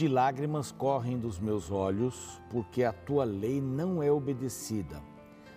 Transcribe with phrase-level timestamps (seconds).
[0.00, 5.02] De lágrimas correm dos meus olhos, porque a tua lei não é obedecida.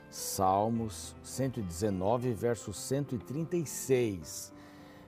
[0.10, 4.52] Salmos 119, verso 136.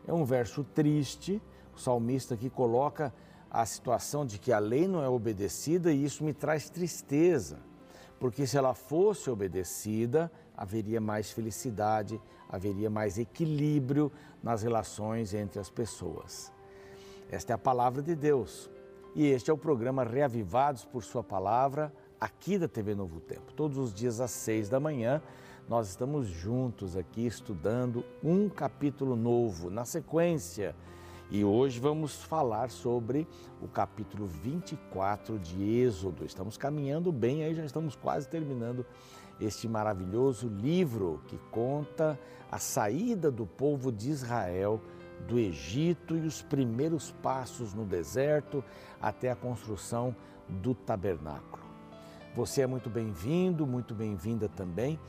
[0.08, 1.42] É um verso triste,
[1.76, 3.14] o salmista aqui coloca
[3.52, 7.60] a situação de que a lei não é obedecida e isso me traz tristeza,
[8.18, 14.10] porque se ela fosse obedecida, haveria mais felicidade, haveria mais equilíbrio
[14.42, 16.54] nas relações entre as pessoas.
[17.30, 18.74] Esta é a palavra de Deus
[19.16, 23.54] e este é o programa Reavivados por Sua Palavra, aqui da TV Novo Tempo.
[23.54, 25.22] Todos os dias às seis da manhã,
[25.70, 30.76] nós estamos juntos aqui estudando um capítulo novo, na sequência.
[31.32, 33.26] E hoje vamos falar sobre
[33.62, 36.26] o capítulo 24 de Êxodo.
[36.26, 38.86] Estamos caminhando bem, aí já estamos quase terminando
[39.40, 42.20] este maravilhoso livro que conta
[42.52, 44.82] a saída do povo de Israel
[45.28, 48.64] do Egito e os primeiros passos no deserto
[49.02, 50.16] até a construção
[50.48, 51.64] do tabernáculo.
[52.36, 55.00] Você é muito bem-vindo, muito bem-vinda também.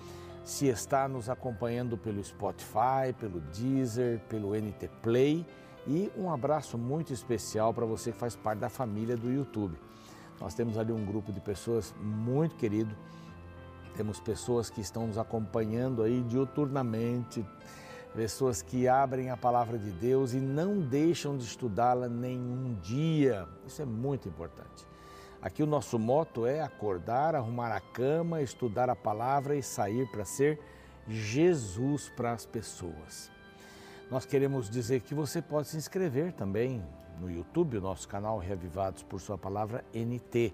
[0.44, 5.44] Se está nos acompanhando pelo Spotify, pelo Deezer, pelo NT Play
[5.86, 9.76] e um abraço muito especial para você que faz parte da família do YouTube.
[10.40, 12.94] Nós temos ali um grupo de pessoas muito querido.
[13.96, 17.44] Temos pessoas que estão nos acompanhando aí diuturnamente,
[18.14, 23.46] pessoas que abrem a palavra de Deus e não deixam de estudá-la nenhum dia.
[23.66, 24.86] Isso é muito importante.
[25.40, 30.24] Aqui o nosso moto é acordar, arrumar a cama, estudar a palavra e sair para
[30.24, 30.58] ser
[31.08, 33.30] Jesus para as pessoas.
[34.10, 36.82] Nós queremos dizer que você pode se inscrever também
[37.20, 40.52] no YouTube, o nosso canal Reavivados por Sua Palavra NT.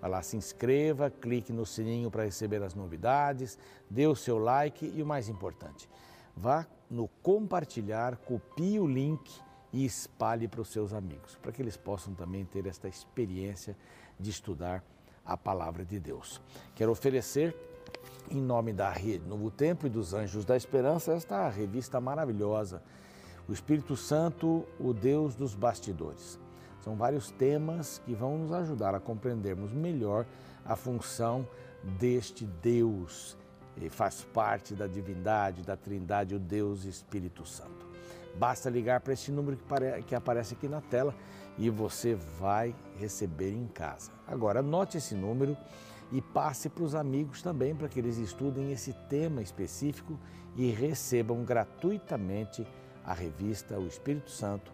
[0.00, 3.58] Vai lá, se inscreva, clique no sininho para receber as novidades,
[3.88, 5.88] dê o seu like e o mais importante,
[6.36, 9.30] vá no compartilhar, copie o link
[9.72, 13.76] e espalhe para os seus amigos, para que eles possam também ter esta experiência
[14.18, 14.84] de estudar
[15.24, 16.40] a palavra de Deus.
[16.74, 17.56] Quero oferecer,
[18.30, 22.82] em nome da Rede Novo Tempo e dos Anjos da Esperança, esta revista maravilhosa,
[23.48, 26.38] O Espírito Santo, o Deus dos Bastidores.
[26.80, 30.26] São vários temas que vão nos ajudar a compreendermos melhor
[30.64, 31.46] a função
[31.98, 33.36] deste Deus
[33.76, 37.86] e faz parte da divindade, da trindade, o Deus Espírito Santo.
[38.36, 41.14] Basta ligar para esse número que, que aparece aqui na tela
[41.56, 44.10] e você vai receber em casa.
[44.26, 45.56] Agora, anote esse número
[46.10, 50.18] e passe para os amigos também para que eles estudem esse tema específico
[50.56, 52.66] e recebam gratuitamente
[53.04, 54.72] a revista O Espírito Santo,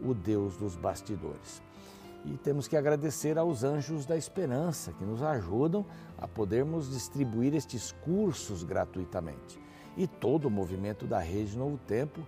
[0.00, 1.62] o Deus dos Bastidores.
[2.24, 5.84] E temos que agradecer aos anjos da esperança que nos ajudam
[6.16, 9.60] a podermos distribuir estes cursos gratuitamente.
[9.96, 12.20] E todo o movimento da Rede Novo Tempo,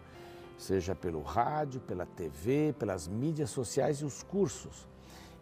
[0.59, 4.87] seja pelo rádio, pela TV, pelas mídias sociais e os cursos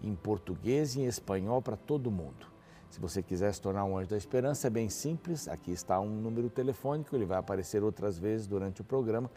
[0.02, 2.52] em português e em espanhol para todo mundo.
[2.90, 5.48] Se você quiser se tornar um anjo da esperança, é bem simples.
[5.48, 9.30] Aqui está um número telefônico, ele vai aparecer outras vezes durante o programa.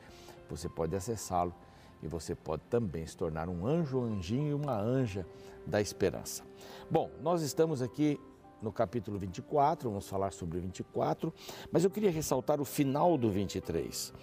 [0.50, 1.54] Você pode acessá-lo
[2.02, 5.26] e você pode também se tornar um anjo, um anjinho e uma anja
[5.66, 6.44] da esperança.
[6.90, 8.20] Bom, nós estamos aqui
[8.62, 11.34] no capítulo 24, vamos falar sobre o 24,
[11.72, 14.14] mas eu queria ressaltar o final do 23.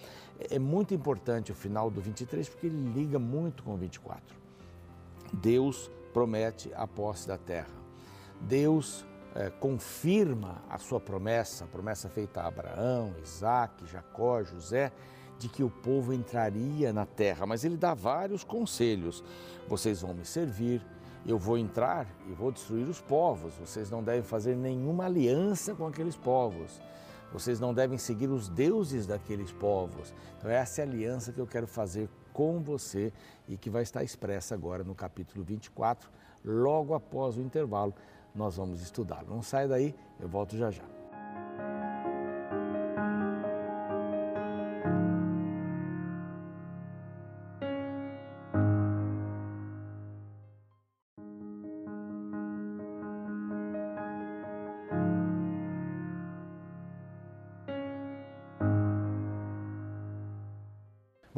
[0.51, 4.37] É muito importante o final do 23 porque ele liga muito com o 24.
[5.33, 7.71] Deus promete a posse da terra.
[8.41, 14.93] Deus é, confirma a sua promessa, a promessa feita a Abraão, Isaac, Jacó, José,
[15.43, 19.25] de que o povo entraria na terra, mas ele dá vários conselhos.
[19.69, 20.81] Vocês vão me servir,
[21.27, 23.55] eu vou entrar e vou destruir os povos.
[23.55, 26.81] Vocês não devem fazer nenhuma aliança com aqueles povos.
[27.33, 30.15] Vocês não devem seguir os deuses daqueles povos.
[30.39, 33.13] Então, essa é a aliança que eu quero fazer com você
[33.49, 36.09] e que vai estar expressa agora no capítulo 24,
[36.45, 37.95] logo após o intervalo.
[38.35, 39.25] Nós vamos estudar.
[39.25, 41.02] Não sai daí, eu volto já já.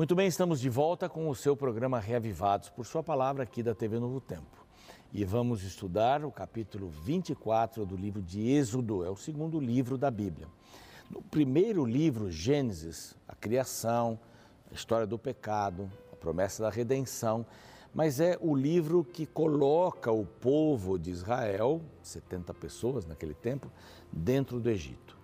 [0.05, 3.75] Muito bem, estamos de volta com o seu programa Reavivados por sua palavra aqui da
[3.75, 4.67] TV Novo Tempo.
[5.11, 10.11] E vamos estudar o capítulo 24 do livro de Êxodo, é o segundo livro da
[10.11, 10.47] Bíblia.
[11.11, 14.21] No primeiro livro, Gênesis, a criação,
[14.71, 17.47] a história do pecado, a promessa da redenção,
[17.95, 23.73] mas é o livro que coloca o povo de Israel, 70 pessoas naquele tempo,
[24.13, 25.24] dentro do Egito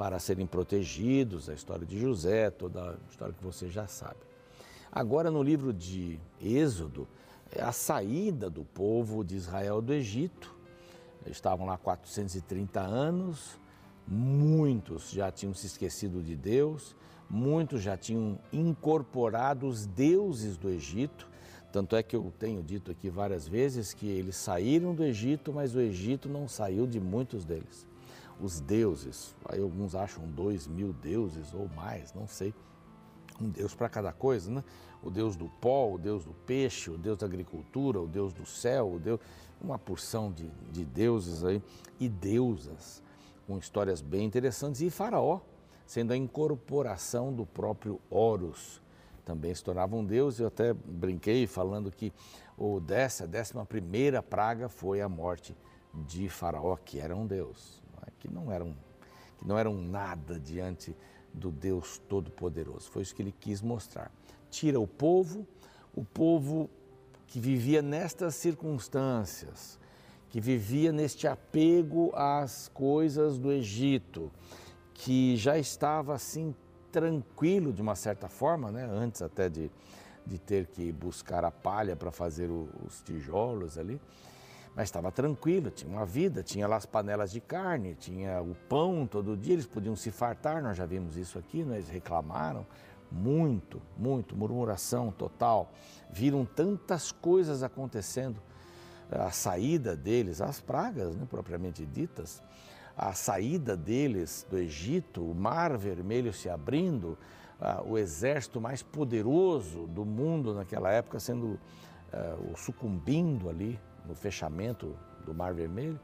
[0.00, 4.16] para serem protegidos, a história de José, toda a história que você já sabe.
[4.90, 7.06] Agora, no livro de Êxodo,
[7.54, 10.56] é a saída do povo de Israel do Egito.
[11.22, 13.60] Eles estavam lá 430 anos,
[14.08, 16.96] muitos já tinham se esquecido de Deus,
[17.28, 21.28] muitos já tinham incorporado os deuses do Egito.
[21.70, 25.74] Tanto é que eu tenho dito aqui várias vezes que eles saíram do Egito, mas
[25.74, 27.89] o Egito não saiu de muitos deles.
[28.42, 32.54] Os deuses, aí alguns acham dois mil deuses ou mais, não sei.
[33.40, 34.64] Um deus para cada coisa, né?
[35.02, 38.44] O deus do pó, o deus do peixe, o deus da agricultura, o deus do
[38.44, 39.20] céu, o deus,
[39.60, 41.62] uma porção de, de deuses aí
[41.98, 43.02] e deusas
[43.46, 44.80] com histórias bem interessantes.
[44.80, 45.40] E Faraó,
[45.86, 48.80] sendo a incorporação do próprio Horus,
[49.24, 50.38] também se tornava um deus.
[50.38, 52.12] Eu até brinquei falando que
[52.56, 55.56] o dessa, a décima primeira praga foi a morte
[56.06, 57.82] de Faraó, que era um deus?
[58.20, 58.74] Que não era um,
[59.38, 60.94] que não era um nada diante
[61.32, 62.90] do Deus Todo-Poderoso.
[62.90, 64.12] Foi isso que ele quis mostrar.
[64.50, 65.46] Tira o povo,
[65.94, 66.70] o povo
[67.26, 69.78] que vivia nestas circunstâncias,
[70.28, 74.30] que vivia neste apego às coisas do Egito,
[74.94, 76.54] que já estava assim
[76.90, 78.84] tranquilo de uma certa forma, né?
[78.84, 79.70] antes até de,
[80.26, 84.00] de ter que buscar a palha para fazer os tijolos ali,
[84.74, 89.06] mas estava tranquilo, tinha uma vida, tinha lá as panelas de carne, tinha o pão
[89.06, 91.76] todo dia, eles podiam se fartar, nós já vimos isso aqui, né?
[91.76, 92.66] eles reclamaram
[93.10, 95.72] muito, muito, murmuração total,
[96.10, 98.40] viram tantas coisas acontecendo
[99.10, 102.40] a saída deles, as pragas né, propriamente ditas,
[102.96, 107.18] a saída deles do Egito, o mar vermelho se abrindo,
[107.86, 111.58] o exército mais poderoso do mundo naquela época sendo
[112.12, 113.78] uh, sucumbindo ali
[114.10, 115.98] no fechamento do mar vermelho.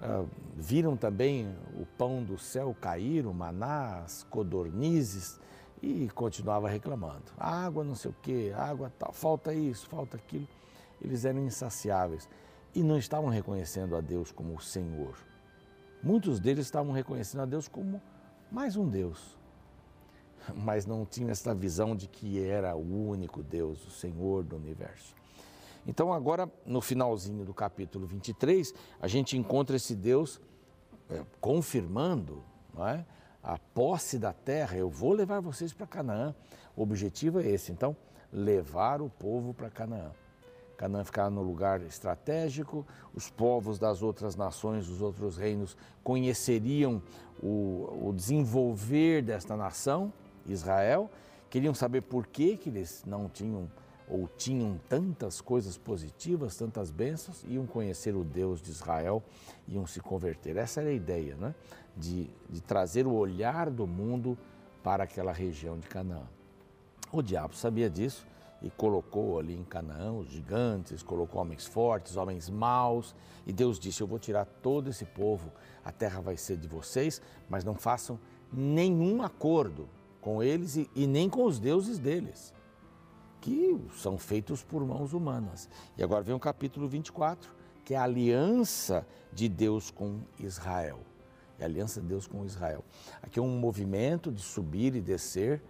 [0.00, 5.40] Uh, viram também o pão do céu cair, o maná, as codornizes,
[5.80, 7.24] e continuava reclamando.
[7.36, 10.46] Água não sei o que, água tal, falta isso, falta aquilo
[11.02, 12.28] eles eram insaciáveis
[12.74, 15.16] e não estavam reconhecendo a Deus como o Senhor.
[16.02, 18.00] Muitos deles estavam reconhecendo a Deus como
[18.50, 19.36] mais um Deus,
[20.54, 25.14] mas não tinham essa visão de que era o único Deus, o Senhor do universo.
[25.86, 30.40] Então, agora, no finalzinho do capítulo 23, a gente encontra esse Deus
[31.10, 32.42] é, confirmando
[32.72, 33.04] não é,
[33.42, 34.76] a posse da terra.
[34.76, 36.34] Eu vou levar vocês para Canaã.
[36.76, 37.96] O objetivo é esse, então,
[38.32, 40.12] levar o povo para Canaã.
[40.76, 47.02] Canaã ficava no lugar estratégico, os povos das outras nações, dos outros reinos, conheceriam
[47.42, 50.12] o, o desenvolver desta nação,
[50.46, 51.10] Israel,
[51.50, 53.70] queriam saber por que, que eles não tinham
[54.12, 59.22] ou tinham tantas coisas positivas, tantas bênçãos, iam conhecer o Deus de Israel,
[59.66, 60.58] iam se converter.
[60.58, 61.54] Essa era a ideia, né?
[61.96, 64.36] de, de trazer o olhar do mundo
[64.82, 66.26] para aquela região de Canaã.
[67.10, 68.26] O diabo sabia disso
[68.60, 73.14] e colocou ali em Canaã os gigantes, colocou homens fortes, homens maus,
[73.46, 75.50] e Deus disse: Eu vou tirar todo esse povo,
[75.82, 78.18] a terra vai ser de vocês, mas não façam
[78.52, 79.88] nenhum acordo
[80.20, 82.52] com eles e, e nem com os deuses deles,
[83.42, 85.68] que são feitos por mãos humanas.
[85.98, 87.52] E agora vem o capítulo 24,
[87.84, 91.00] que é a aliança de Deus com Israel.
[91.58, 92.84] É a aliança de Deus com Israel.
[93.20, 95.60] Aqui é um movimento de subir e descer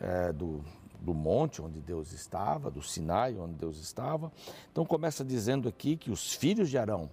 [0.00, 0.64] é, do,
[1.00, 4.32] do monte onde Deus estava, do Sinai onde Deus estava.
[4.70, 7.10] Então começa dizendo aqui que os filhos de Arão,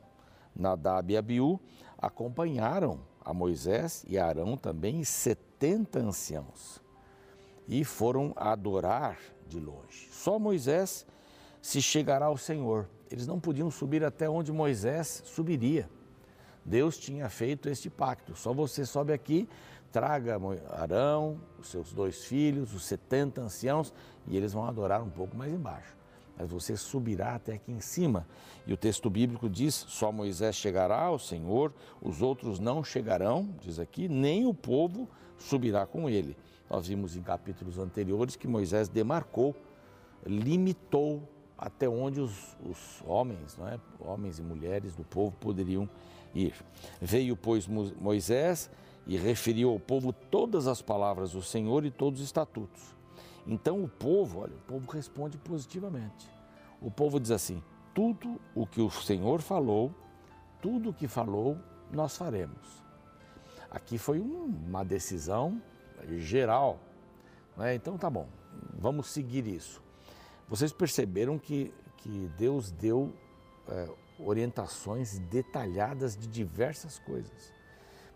[0.56, 1.60] Nadab e Abiú,
[1.98, 6.83] acompanharam a Moisés e Arão também e 70 anciãos
[7.68, 9.18] e foram adorar
[9.48, 10.10] de longe.
[10.12, 11.06] Só Moisés
[11.62, 12.90] se chegará ao Senhor.
[13.10, 15.90] Eles não podiam subir até onde Moisés subiria.
[16.66, 18.36] Deus tinha feito este pacto.
[18.36, 19.48] Só você sobe aqui
[19.94, 20.40] traga
[20.72, 23.94] Arão, os seus dois filhos, os 70 anciãos,
[24.28, 25.96] e eles vão adorar um pouco mais embaixo.
[26.36, 28.28] Mas você subirá até aqui em cima.
[28.66, 33.78] E o texto bíblico diz: só Moisés chegará ao Senhor, os outros não chegarão, diz
[33.78, 36.36] aqui, nem o povo subirá com ele.
[36.74, 39.56] Nós vimos em capítulos anteriores que Moisés demarcou,
[40.26, 41.22] limitou
[41.56, 43.80] até onde os, os homens, não é?
[44.00, 45.88] homens e mulheres do povo poderiam
[46.34, 46.56] ir.
[47.00, 48.72] Veio, pois, Moisés
[49.06, 52.82] e referiu ao povo todas as palavras do Senhor e todos os estatutos.
[53.46, 56.28] Então o povo, olha, o povo responde positivamente.
[56.82, 57.62] O povo diz assim:
[57.94, 59.94] tudo o que o Senhor falou,
[60.60, 61.56] tudo o que falou,
[61.92, 62.82] nós faremos.
[63.70, 65.62] Aqui foi uma decisão
[66.18, 66.80] geral.
[67.58, 67.76] Né?
[67.76, 68.28] Então tá bom,
[68.78, 69.82] vamos seguir isso.
[70.48, 73.14] Vocês perceberam que, que Deus deu
[73.68, 77.54] é, orientações detalhadas de diversas coisas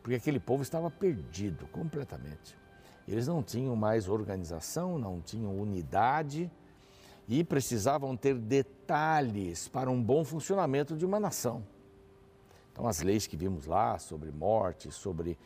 [0.07, 2.57] porque aquele povo estava perdido completamente.
[3.05, 6.49] Eles não tinham mais organização, não tinham unidade
[7.27, 11.61] e precisavam ter detalhes para um bom funcionamento de uma nação.
[12.71, 15.37] Então, as leis que vimos lá sobre morte, sobre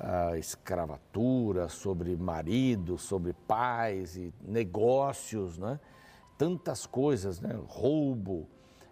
[0.00, 5.78] uh, escravatura, sobre marido, sobre pais e negócios, né?
[6.36, 7.58] tantas coisas, né?
[7.68, 8.48] roubo.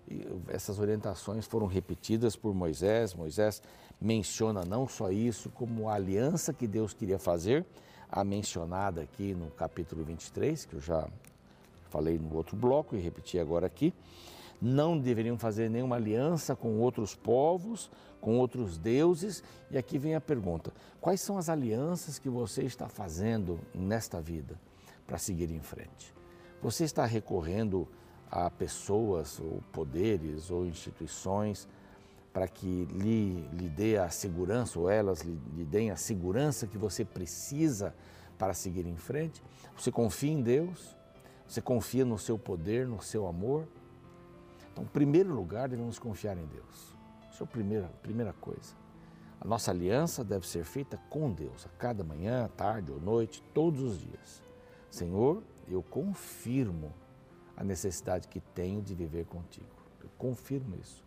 [0.06, 3.14] E essas orientações foram repetidas por Moisés.
[3.14, 3.62] Moisés
[4.00, 7.64] menciona não só isso, como a aliança que Deus queria fazer,
[8.10, 11.06] a mencionada aqui no capítulo 23, que eu já
[11.90, 13.92] falei no outro bloco e repeti agora aqui.
[14.60, 19.42] Não deveriam fazer nenhuma aliança com outros povos, com outros deuses.
[19.70, 24.58] E aqui vem a pergunta: quais são as alianças que você está fazendo nesta vida
[25.06, 26.12] para seguir em frente?
[26.60, 27.86] Você está recorrendo
[28.30, 31.68] a pessoas ou poderes ou instituições
[32.32, 36.76] para que lhe, lhe dê a segurança ou elas lhe, lhe deem a segurança que
[36.76, 37.94] você precisa
[38.36, 39.42] para seguir em frente?
[39.76, 40.96] Você confia em Deus?
[41.46, 43.66] Você confia no seu poder, no seu amor?
[44.78, 46.96] Então, em primeiro lugar, devemos confiar em Deus.
[47.32, 48.76] Isso é a primeira, primeira coisa.
[49.40, 53.82] A nossa aliança deve ser feita com Deus, a cada manhã, tarde ou noite, todos
[53.82, 54.40] os dias.
[54.88, 56.94] Senhor, eu confirmo
[57.56, 59.66] a necessidade que tenho de viver contigo.
[60.00, 61.04] Eu confirmo isso.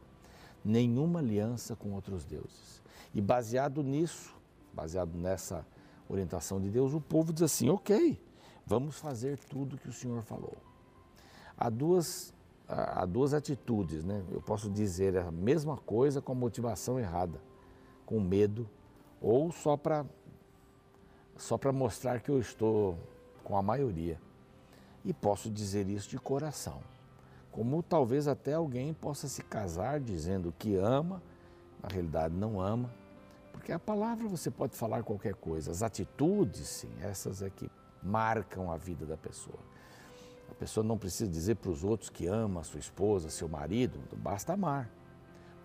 [0.65, 2.81] Nenhuma aliança com outros deuses.
[3.13, 4.35] E baseado nisso,
[4.73, 5.65] baseado nessa
[6.09, 8.21] orientação de Deus, o povo diz assim: ok,
[8.65, 10.57] vamos fazer tudo que o Senhor falou.
[11.57, 12.33] Há duas,
[12.71, 14.23] há duas atitudes, né?
[14.31, 17.39] Eu posso dizer a mesma coisa com motivação errada,
[18.05, 18.67] com medo,
[19.21, 20.05] ou só para
[21.37, 22.97] só para mostrar que eu estou
[23.43, 24.19] com a maioria.
[25.03, 26.81] E posso dizer isso de coração.
[27.51, 31.21] Como talvez até alguém possa se casar dizendo que ama,
[31.81, 32.93] na realidade não ama,
[33.51, 37.69] porque a palavra você pode falar qualquer coisa, as atitudes, sim, essas é que
[38.01, 39.59] marcam a vida da pessoa.
[40.51, 43.99] A pessoa não precisa dizer para os outros que ama a sua esposa, seu marido,
[44.17, 44.91] basta amar,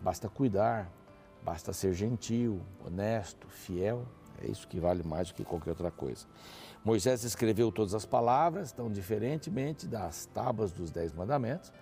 [0.00, 0.90] basta cuidar,
[1.42, 4.06] basta ser gentil, honesto, fiel,
[4.42, 6.26] é isso que vale mais do que qualquer outra coisa.
[6.84, 11.72] Moisés escreveu todas as palavras, então, diferentemente das tábuas dos Dez Mandamentos,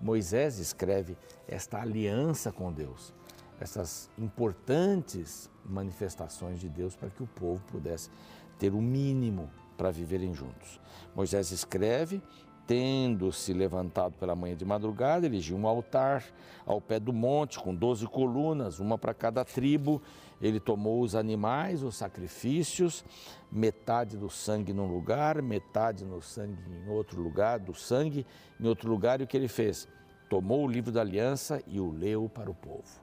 [0.00, 3.12] Moisés escreve esta aliança com Deus,
[3.60, 8.10] essas importantes manifestações de Deus para que o povo pudesse
[8.58, 10.80] ter o mínimo para viverem juntos.
[11.14, 12.22] Moisés escreve
[12.70, 16.24] tendo-se levantado pela manhã de madrugada, erigiu um altar
[16.64, 20.00] ao pé do monte, com doze colunas, uma para cada tribo.
[20.40, 23.04] Ele tomou os animais, os sacrifícios,
[23.50, 28.24] metade do sangue num lugar, metade no sangue em outro lugar, do sangue
[28.60, 29.20] em outro lugar.
[29.20, 29.88] E o que ele fez?
[30.28, 33.00] Tomou o livro da aliança e o leu para o povo.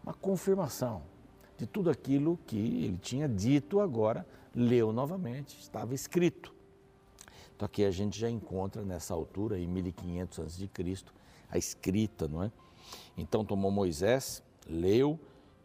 [0.00, 1.02] Uma confirmação
[1.56, 6.56] de tudo aquilo que ele tinha dito agora, leu novamente, estava escrito.
[7.58, 10.70] Então aqui a gente já encontra nessa altura, em 1500 a.C.,
[11.50, 12.52] a escrita, não é?
[13.16, 15.18] Então tomou Moisés, leu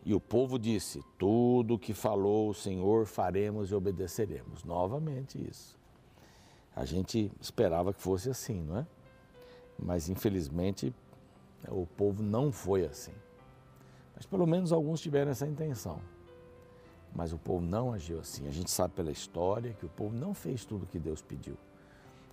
[0.04, 4.64] e o povo disse: Tudo o que falou o Senhor faremos e obedeceremos.
[4.64, 5.78] Novamente isso.
[6.76, 8.88] A gente esperava que fosse assim, não é?
[9.78, 10.92] Mas infelizmente
[11.68, 13.14] o povo não foi assim.
[14.16, 16.02] Mas pelo menos alguns tiveram essa intenção.
[17.14, 18.48] Mas o povo não agiu assim.
[18.48, 21.56] A gente sabe pela história que o povo não fez tudo o que Deus pediu.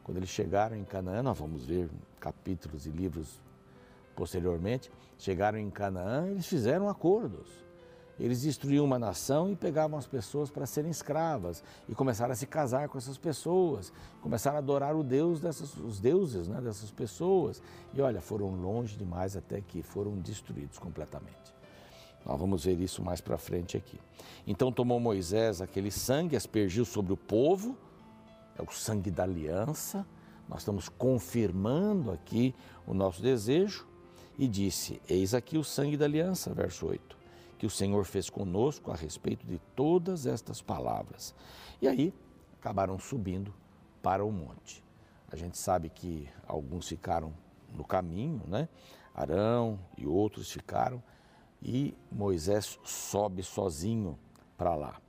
[0.04, 1.88] Quando eles chegaram em Canaã, nós vamos ver
[2.18, 3.40] capítulos e livros
[4.14, 7.48] posteriormente, chegaram em Canaã, eles fizeram acordos.
[8.20, 12.46] Eles destruíam uma nação e pegavam as pessoas para serem escravas e começaram a se
[12.46, 13.90] casar com essas pessoas,
[14.20, 17.62] começaram a adorar o Deus dessas, os deuses né, dessas pessoas.
[17.94, 21.54] E olha, foram longe demais até que foram destruídos completamente.
[22.26, 23.98] Nós vamos ver isso mais para frente aqui.
[24.46, 27.74] Então tomou Moisés aquele sangue, aspergiu sobre o povo,
[28.56, 30.06] é o sangue da aliança.
[30.48, 32.54] Nós estamos confirmando aqui
[32.86, 33.86] o nosso desejo
[34.38, 37.16] e disse: Eis aqui o sangue da aliança, verso 8,
[37.58, 41.34] que o Senhor fez conosco a respeito de todas estas palavras.
[41.80, 42.12] E aí
[42.58, 43.54] acabaram subindo
[44.02, 44.82] para o monte.
[45.30, 47.32] A gente sabe que alguns ficaram
[47.72, 48.68] no caminho, né?
[49.14, 51.02] Arão e outros ficaram,
[51.62, 54.18] e Moisés sobe sozinho
[54.56, 55.00] para lá.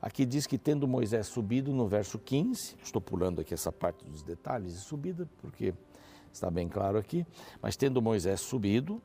[0.00, 4.22] Aqui diz que tendo Moisés subido no verso 15, estou pulando aqui essa parte dos
[4.22, 5.74] detalhes de subida, porque
[6.32, 7.26] está bem claro aqui,
[7.60, 9.02] mas tendo Moisés subido,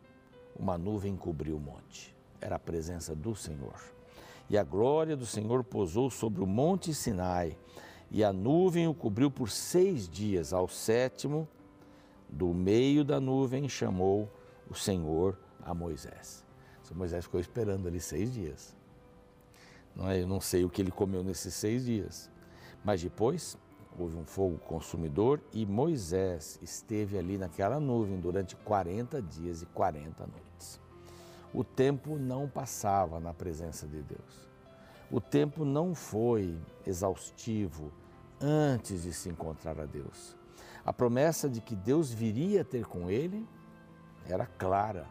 [0.56, 2.16] uma nuvem cobriu o monte.
[2.40, 3.82] Era a presença do Senhor.
[4.50, 7.58] E a glória do Senhor pousou sobre o monte Sinai,
[8.12, 10.54] e a nuvem o cobriu por seis dias.
[10.54, 11.48] Ao sétimo,
[12.30, 14.30] do meio da nuvem, chamou
[14.70, 16.44] o Senhor a Moisés.
[16.94, 18.76] Moisés ficou esperando ali seis dias.
[19.96, 20.22] Não é?
[20.22, 22.30] Eu não sei o que ele comeu nesses seis dias.
[22.84, 23.58] Mas depois,
[23.98, 30.28] houve um fogo consumidor e Moisés esteve ali naquela nuvem durante 40 dias e 40
[30.28, 30.80] noites.
[31.54, 34.50] O tempo não passava na presença de Deus.
[35.12, 37.92] O tempo não foi exaustivo
[38.42, 40.36] antes de se encontrar a Deus.
[40.84, 43.48] A promessa de que Deus viria ter com ele
[44.28, 45.06] era clara.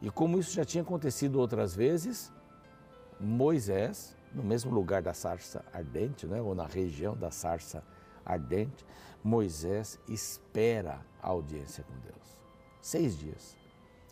[0.00, 2.32] E como isso já tinha acontecido outras vezes,
[3.20, 7.82] Moisés, no mesmo lugar da sarça ardente, né, ou na região da sarça
[8.24, 8.84] ardente,
[9.22, 12.40] Moisés espera a audiência com Deus.
[12.80, 13.56] Seis dias,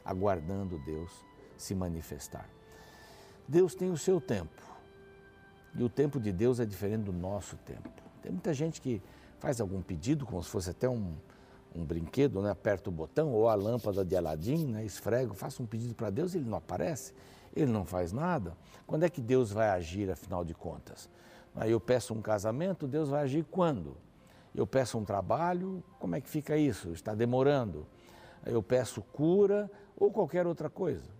[0.04, 1.10] aguardando Deus
[1.56, 2.48] se manifestar.
[3.46, 4.62] Deus tem o seu tempo.
[5.76, 7.88] E o tempo de Deus é diferente do nosso tempo.
[8.22, 9.02] Tem muita gente que
[9.38, 11.14] faz algum pedido, como se fosse até um,
[11.74, 12.50] um brinquedo, né?
[12.50, 14.84] aperta o botão, ou a lâmpada de Aladim, né?
[14.84, 17.12] esfrega, faça um pedido para Deus, ele não aparece,
[17.54, 18.56] ele não faz nada.
[18.86, 21.08] Quando é que Deus vai agir, afinal de contas?
[21.54, 23.96] Aí eu peço um casamento, Deus vai agir quando?
[24.54, 26.90] Eu peço um trabalho, como é que fica isso?
[26.92, 27.86] Está demorando.
[28.44, 31.10] Eu peço cura ou qualquer outra coisa.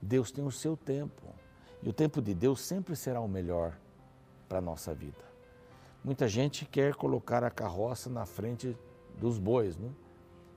[0.00, 1.22] Deus tem o seu tempo.
[1.82, 3.76] E o tempo de Deus sempre será o melhor
[4.48, 5.32] para a nossa vida.
[6.04, 8.76] Muita gente quer colocar a carroça na frente
[9.18, 9.90] dos bois, né?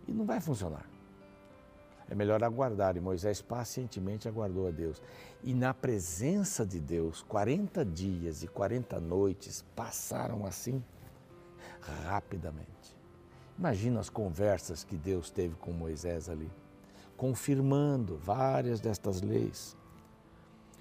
[0.07, 0.85] e não vai funcionar.
[2.09, 5.01] É melhor aguardar, e Moisés pacientemente aguardou a Deus.
[5.43, 10.83] E na presença de Deus, 40 dias e 40 noites passaram assim
[12.05, 12.95] rapidamente.
[13.57, 16.51] Imagina as conversas que Deus teve com Moisés ali,
[17.15, 19.77] confirmando várias destas leis,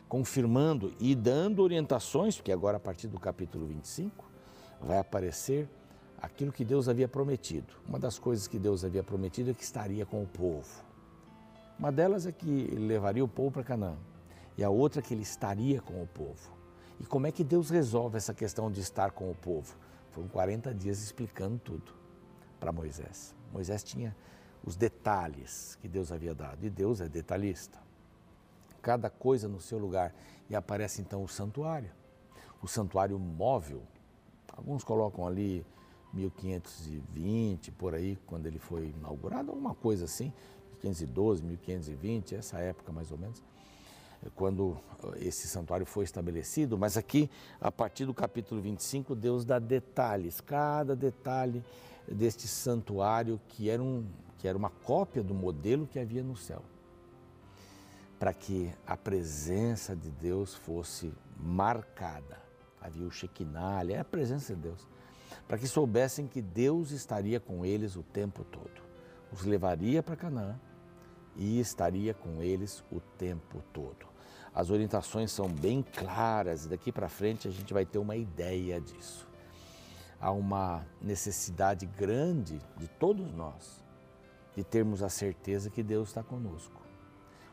[0.08, 4.28] confirmando e dando orientações, porque agora a partir do capítulo 25
[4.80, 5.68] vai aparecer
[6.20, 7.74] aquilo que Deus havia prometido.
[7.86, 10.84] Uma das coisas que Deus havia prometido é que estaria com o povo.
[11.78, 13.96] Uma delas é que ele levaria o povo para Canaã,
[14.56, 16.52] e a outra é que ele estaria com o povo.
[17.00, 19.76] E como é que Deus resolve essa questão de estar com o povo?
[20.10, 21.92] Foram 40 dias explicando tudo
[22.60, 23.34] para Moisés.
[23.52, 24.16] Moisés tinha
[24.64, 27.78] os detalhes que Deus havia dado, e Deus é detalhista.
[28.80, 30.14] Cada coisa no seu lugar.
[30.48, 31.90] E aparece então o santuário,
[32.62, 33.82] o santuário móvel.
[34.56, 35.66] Alguns colocam ali
[36.12, 40.32] 1520, por aí, quando ele foi inaugurado, alguma coisa assim,
[40.84, 43.42] 1512, 1520, essa época mais ou menos
[44.34, 44.76] quando
[45.16, 50.96] esse santuário foi estabelecido, mas aqui, a partir do capítulo 25, Deus dá detalhes, cada
[50.96, 51.62] detalhe
[52.08, 54.06] deste santuário que era, um,
[54.38, 56.62] que era uma cópia do modelo que havia no céu,
[58.18, 62.42] para que a presença de Deus fosse marcada.
[62.80, 64.86] Havia o Shekinah, é a presença de Deus,
[65.48, 68.82] para que soubessem que Deus estaria com eles o tempo todo,
[69.32, 70.58] os levaria para Canaã
[71.36, 74.06] e estaria com eles o tempo todo.
[74.54, 78.80] As orientações são bem claras e daqui para frente a gente vai ter uma ideia
[78.80, 79.26] disso.
[80.20, 83.82] Há uma necessidade grande de todos nós
[84.54, 86.80] de termos a certeza que Deus está conosco.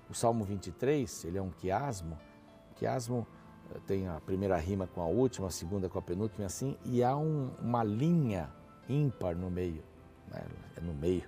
[0.09, 2.17] O Salmo 23, ele é um quiasmo.
[2.75, 3.25] Quiasmo
[3.73, 7.03] eh, tem a primeira rima com a última, a segunda com a penúltima, assim, e
[7.03, 8.49] há um, uma linha
[8.87, 9.83] ímpar no meio,
[10.27, 10.45] né?
[10.75, 11.23] é no meio.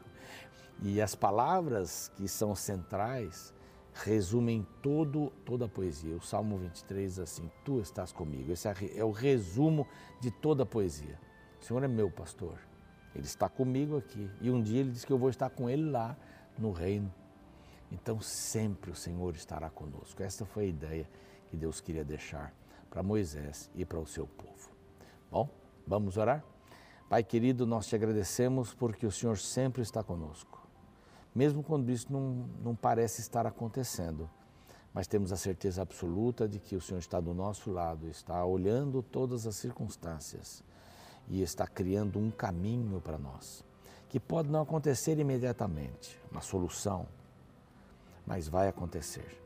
[0.81, 3.53] E as palavras que são centrais
[3.93, 6.15] resumem todo, toda a poesia.
[6.15, 8.51] O Salmo 23 diz assim: Tu estás comigo.
[8.51, 9.87] Esse é, é o resumo
[10.19, 11.19] de toda a poesia.
[11.61, 12.57] O Senhor é meu pastor.
[13.15, 14.29] Ele está comigo aqui.
[14.41, 16.17] E um dia ele diz que eu vou estar com ele lá
[16.57, 17.13] no reino.
[17.91, 20.23] Então sempre o Senhor estará conosco.
[20.23, 21.09] Essa foi a ideia
[21.47, 22.51] que Deus queria deixar
[22.89, 24.71] para Moisés e para o seu povo.
[25.29, 25.47] Bom,
[25.85, 26.43] vamos orar?
[27.07, 30.62] Pai querido, nós te agradecemos porque o Senhor sempre está conosco
[31.33, 34.29] mesmo quando isso não, não parece estar acontecendo.
[34.93, 39.01] Mas temos a certeza absoluta de que o Senhor está do nosso lado, está olhando
[39.01, 40.63] todas as circunstâncias
[41.27, 43.65] e está criando um caminho para nós,
[44.09, 47.07] que pode não acontecer imediatamente, uma solução,
[48.25, 49.41] mas vai acontecer.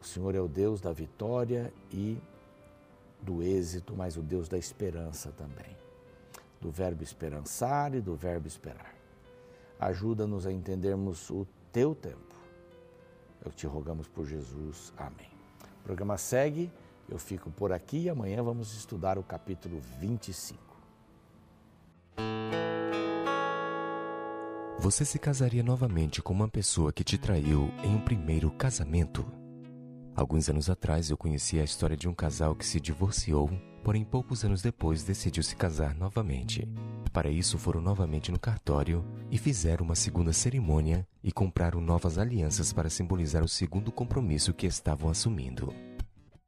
[0.00, 2.18] O Senhor é o Deus da vitória e
[3.20, 5.76] do êxito, mas o Deus da esperança também.
[6.60, 8.97] Do verbo esperançar e do verbo esperar.
[9.78, 12.34] Ajuda-nos a entendermos o teu tempo.
[13.44, 14.92] Eu te rogamos por Jesus.
[14.96, 15.30] Amém.
[15.80, 16.70] O programa segue,
[17.08, 20.68] eu fico por aqui e amanhã vamos estudar o capítulo 25.
[24.80, 29.26] Você se casaria novamente com uma pessoa que te traiu em um primeiro casamento?
[30.14, 33.50] Alguns anos atrás eu conheci a história de um casal que se divorciou,
[33.82, 36.68] porém poucos anos depois decidiu se casar novamente.
[37.12, 42.72] Para isso, foram novamente no cartório e fizeram uma segunda cerimônia e compraram novas alianças
[42.72, 45.72] para simbolizar o segundo compromisso que estavam assumindo.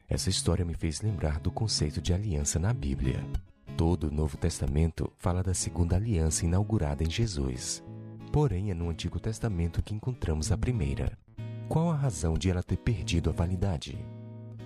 [0.09, 3.25] Essa história me fez lembrar do conceito de aliança na Bíblia.
[3.77, 7.83] Todo o Novo Testamento fala da segunda aliança inaugurada em Jesus.
[8.33, 11.17] Porém, é no Antigo Testamento que encontramos a primeira.
[11.69, 14.05] Qual a razão de ela ter perdido a validade?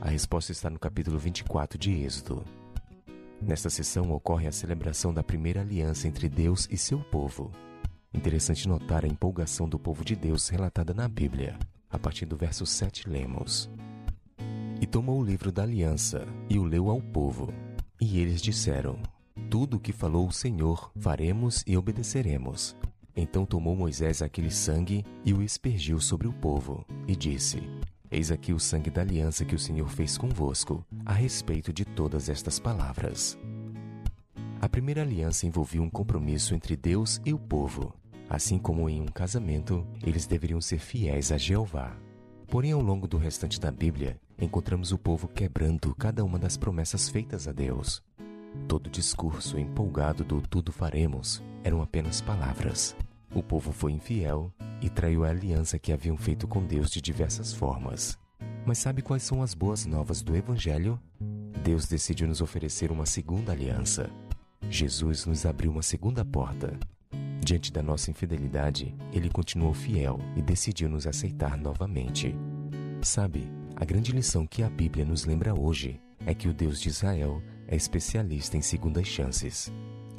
[0.05, 2.45] A resposta está no capítulo 24 de Êxodo.
[3.41, 7.51] Nesta sessão ocorre a celebração da primeira aliança entre Deus e seu povo.
[8.13, 11.59] Interessante notar a empolgação do povo de Deus relatada na Bíblia.
[11.91, 13.71] A partir do verso 7 lemos:
[14.79, 17.49] E tomou o livro da aliança e o leu ao povo.
[17.99, 18.99] E eles disseram:
[19.49, 22.77] Tudo o que falou o Senhor faremos e obedeceremos.
[23.17, 27.63] Então tomou Moisés aquele sangue e o espergiu sobre o povo, e disse:
[28.15, 32.29] Eis aqui o sangue da aliança que o Senhor fez convosco, a respeito de todas
[32.29, 33.37] estas palavras.
[34.61, 37.93] A primeira aliança envolvia um compromisso entre Deus e o povo.
[38.31, 41.97] Assim como em um casamento, eles deveriam ser fiéis a Jeová.
[42.47, 47.09] Porém, ao longo do restante da Bíblia, encontramos o povo quebrando cada uma das promessas
[47.09, 48.01] feitas a Deus.
[48.69, 52.95] Todo discurso empolgado do tudo faremos eram apenas palavras.
[53.35, 57.53] O povo foi infiel e traiu a aliança que haviam feito com Deus de diversas
[57.53, 58.17] formas.
[58.65, 61.01] Mas sabe quais são as boas novas do Evangelho?
[61.63, 64.09] Deus decide nos oferecer uma segunda aliança.
[64.71, 66.79] Jesus nos abriu uma segunda porta.
[67.45, 72.35] Diante da nossa infidelidade, ele continuou fiel e decidiu nos aceitar novamente.
[73.03, 76.89] Sabe, a grande lição que a Bíblia nos lembra hoje é que o Deus de
[76.89, 79.73] Israel é especialista em segundas chances.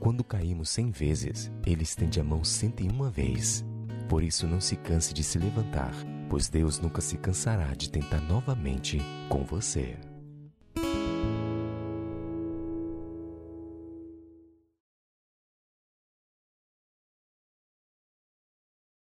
[0.05, 3.65] Quando caímos cem vezes, ele estende a mão cento e uma vez.
[4.07, 5.95] Por isso não se canse de se levantar,
[6.29, 9.97] pois Deus nunca se cansará de tentar novamente com você.